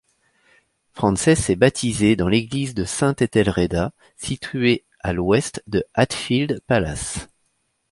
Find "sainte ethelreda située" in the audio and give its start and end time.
2.85-4.83